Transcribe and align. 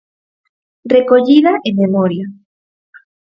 Recollida 0.95 1.53
e 1.67 1.69
memoria. 1.81 2.25